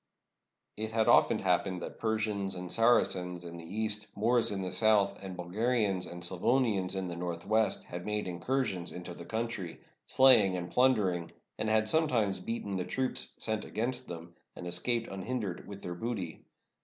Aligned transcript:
It 0.77 0.93
had 0.93 1.07
often 1.07 1.37
happened 1.37 1.81
that 1.81 1.99
Persians 1.99 2.55
and 2.55 2.71
Saracens 2.71 3.45
in 3.45 3.57
the 3.57 3.63
east, 3.63 4.07
Moors 4.15 4.49
in 4.49 4.63
the 4.63 4.71
south, 4.71 5.15
and 5.21 5.37
Bulgarians 5.37 6.07
and 6.07 6.23
Sla 6.23 6.39
vonians 6.41 6.95
in 6.95 7.07
the 7.07 7.15
northwest 7.15 7.83
had 7.83 8.03
made 8.03 8.27
incursions 8.27 8.91
into 8.91 9.13
the 9.13 9.25
coimtry, 9.25 9.77
slaying 10.07 10.57
and 10.57 10.71
plundering, 10.71 11.31
and 11.59 11.69
had 11.69 11.87
sometimes 11.87 12.39
beaten 12.39 12.77
the 12.77 12.83
troops 12.83 13.35
sent 13.37 13.63
against 13.63 14.07
them, 14.07 14.33
and 14.55 14.65
escaped 14.65 15.07
unhin 15.07 15.39
dered 15.39 15.65
with 15.67 15.83
their 15.83 15.93
booty. 15.93 16.45